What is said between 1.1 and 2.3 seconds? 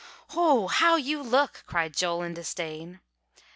look!" cried Joel